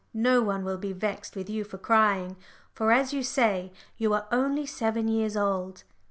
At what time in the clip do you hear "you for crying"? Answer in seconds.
1.47-2.35